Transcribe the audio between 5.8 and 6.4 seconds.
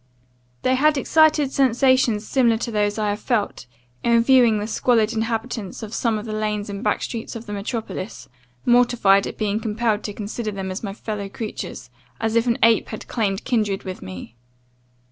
of some of the